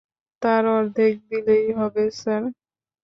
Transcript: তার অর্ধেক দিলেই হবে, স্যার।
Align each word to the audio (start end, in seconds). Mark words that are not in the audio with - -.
তার 0.41 0.63
অর্ধেক 0.77 1.13
দিলেই 1.29 1.67
হবে, 1.79 2.03
স্যার। 2.11 2.43